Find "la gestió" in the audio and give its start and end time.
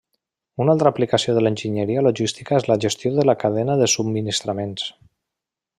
2.73-3.13